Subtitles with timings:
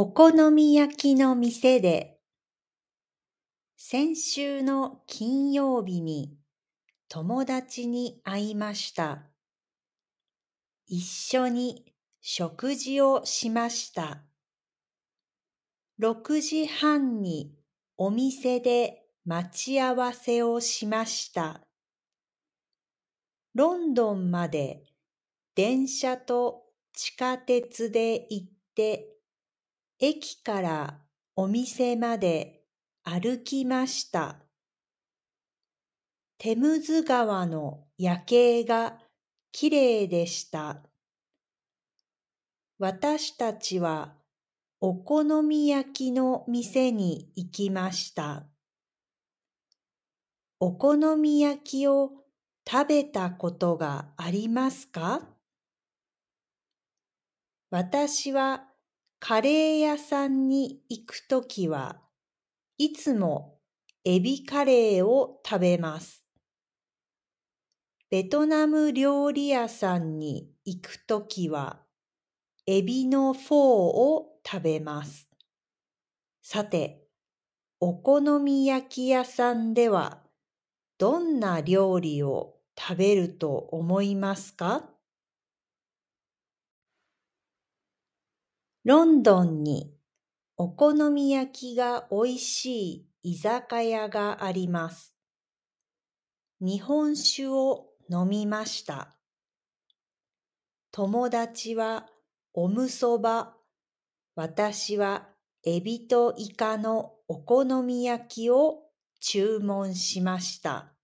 [0.00, 2.20] お好み焼きの店で、
[3.76, 6.38] 先週の金曜日に
[7.08, 9.26] 友達に会いました。
[10.86, 14.22] 一緒に食事をしました。
[16.00, 17.56] 6時半に
[17.96, 21.62] お店で待ち合わせをしました。
[23.52, 24.84] ロンドンまで
[25.56, 26.62] 電車と
[26.92, 29.17] 地下鉄で行って
[30.00, 30.98] 駅から
[31.34, 32.62] お店まで
[33.02, 34.36] 歩きました。
[36.38, 39.00] テムズ川の夜景が
[39.50, 40.84] きれいでした。
[42.78, 44.14] 私たちは
[44.80, 48.46] お好み焼きの店に行きました。
[50.60, 52.12] お好み焼きを
[52.70, 55.22] 食べたことがありますか？
[57.70, 58.67] 私は
[59.20, 62.00] カレー屋さんに行くときは
[62.78, 63.58] いつも
[64.04, 66.24] エビカレーを食べます。
[68.10, 71.82] ベトナム料理屋さんに行くときは
[72.66, 75.28] エビのフォーを食べます。
[76.42, 77.08] さて、
[77.80, 80.22] お好み焼き屋さんでは
[80.96, 84.88] どんな料理を食べると思いますか？
[88.88, 89.92] ロンドンに
[90.56, 95.14] お好み焼きが美味しい居酒屋があります。
[96.62, 99.14] 日本酒を飲みました。
[100.90, 102.06] 友達は
[102.54, 103.56] おむそば、
[104.34, 105.28] 私は
[105.66, 108.84] エビとイカのお好み焼きを
[109.20, 110.94] 注文しました。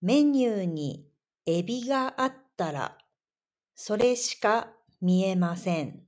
[0.00, 1.04] メニューに
[1.44, 2.96] エビがあったら、
[3.74, 4.68] それしか
[5.00, 6.02] 見えません。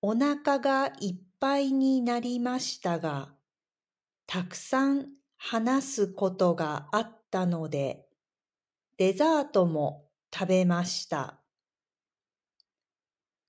[0.00, 3.34] お腹がいっぱいになりましたが、
[4.26, 8.06] たくさん話すことがあったので、
[8.96, 11.40] デザートも食べました。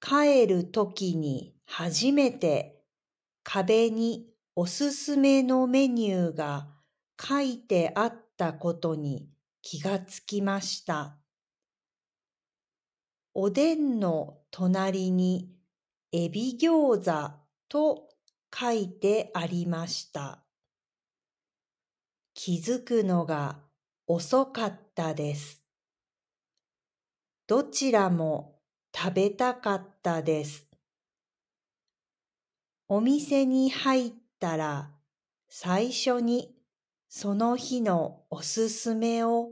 [0.02, 2.82] 帰るときに初めて
[3.44, 6.70] 壁におすすめのメニューが
[7.22, 9.30] 書いてあったことに
[9.62, 11.18] 気がつきました。
[13.34, 15.50] おでんの隣に
[16.12, 17.31] エビ餃子
[17.69, 18.09] と
[18.53, 20.44] 書いてありました。
[22.34, 23.59] 気づくのが
[24.07, 25.63] 遅かったです。
[27.45, 28.59] どちらも
[28.95, 30.67] 食べたかったです。
[32.88, 34.91] お店に入ったら
[35.47, 36.56] 最初に
[37.07, 39.51] その日のおすすめを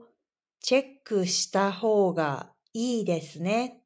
[0.59, 3.81] チェックした方がいいですね。